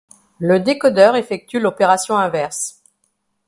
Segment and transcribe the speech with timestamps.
[0.39, 2.81] Le décodeur effectue l'opération inverse.